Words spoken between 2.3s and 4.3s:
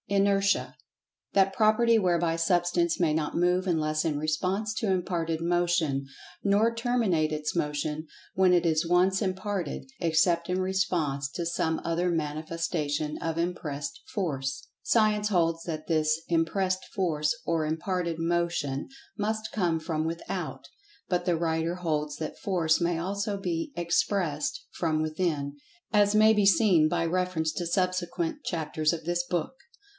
Substance may not move unless in